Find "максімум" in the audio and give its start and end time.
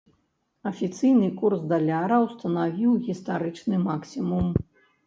3.89-4.55